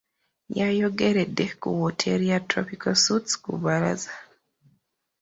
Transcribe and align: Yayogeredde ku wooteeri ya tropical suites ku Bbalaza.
Yayogeredde 0.59 1.45
ku 1.59 1.67
wooteeri 1.77 2.25
ya 2.31 2.39
tropical 2.49 2.95
suites 3.03 3.33
ku 3.43 3.51
Bbalaza. 3.57 4.13